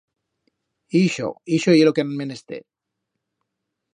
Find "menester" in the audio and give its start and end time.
2.23-2.61